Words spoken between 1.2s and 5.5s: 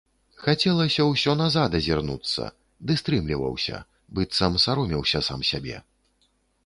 назад азірнуцца, ды стрымліваўся, быццам саромеўся сам